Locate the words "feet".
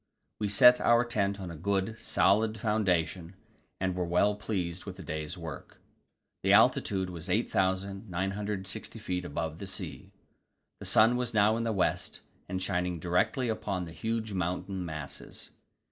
8.97-9.23